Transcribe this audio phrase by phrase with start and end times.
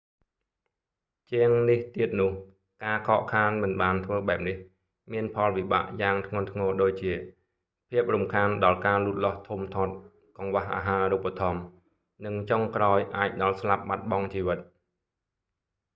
[1.31, 2.31] ជាងនេះទៀតនោះ
[2.83, 4.57] ការខកខានមិនបានធ្វើបែបនេះ
[5.11, 7.11] មានផលវិបាកយ៉ាងធ្ងន់ធ្ងរដូចជា៖
[7.89, 9.93] ភាពរំខានដល់ការលូតលាស់ធំធាត់
[10.37, 11.61] កង្វះអាហារូបត្ថម្ភ
[12.25, 14.59] និងចុងក្រោយ អាចដល់ស្លាប់បាត់បង់ជីវិត